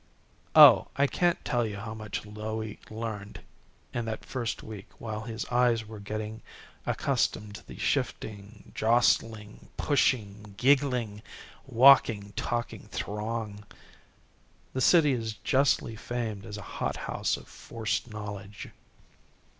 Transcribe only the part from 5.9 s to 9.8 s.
getting accustomed to the shifting, jostling,